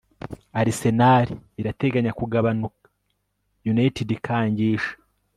[0.59, 1.27] Arsenal
[1.61, 2.85] irateganya kugabanuka
[3.71, 4.93] United ikangisha